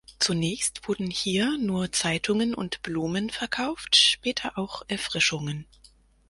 [0.17, 5.67] Zunächst wurden hier nur Zeitungen und Blumen verkauft, später auch Erfrischungen.